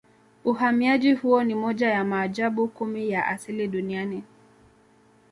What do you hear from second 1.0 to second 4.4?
huo ni moja ya maajabu kumi ya asili Duniani